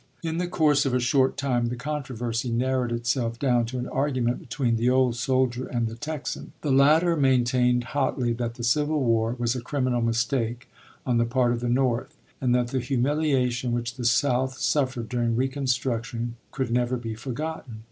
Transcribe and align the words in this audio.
In 0.23 0.39
the 0.39 0.47
course 0.47 0.83
of 0.87 0.95
a 0.95 0.99
short 0.99 1.37
time 1.37 1.67
the 1.67 1.75
controversy 1.75 2.49
narrowed 2.49 2.91
itself 2.91 3.37
down 3.37 3.65
to 3.67 3.77
an 3.77 3.87
argument 3.87 4.39
between 4.39 4.75
the 4.75 4.89
old 4.89 5.15
soldier 5.15 5.67
and 5.67 5.85
the 5.87 5.93
Texan. 5.93 6.53
The 6.61 6.71
latter 6.71 7.15
maintained 7.15 7.83
hotly 7.93 8.33
that 8.33 8.55
the 8.55 8.63
Civil 8.63 9.03
War 9.03 9.35
was 9.37 9.55
a 9.55 9.61
criminal 9.61 10.01
mistake 10.01 10.67
on 11.05 11.19
the 11.19 11.25
part 11.25 11.51
of 11.51 11.59
the 11.59 11.69
North 11.69 12.17
and 12.41 12.55
that 12.55 12.69
the 12.69 12.79
humiliation 12.79 13.73
which 13.73 13.93
the 13.93 14.03
South 14.05 14.57
suffered 14.57 15.07
during 15.07 15.35
Reconstruction 15.35 16.35
could 16.51 16.71
never 16.71 16.97
be 16.97 17.13
forgotten. 17.13 17.79